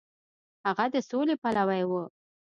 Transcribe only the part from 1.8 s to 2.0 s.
و.